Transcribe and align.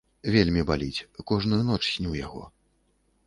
Вельмі 0.35 0.61
баліць, 0.69 1.05
кожную 1.31 1.61
ноч 1.69 1.79
сню 1.95 2.11
яго. 2.25 2.43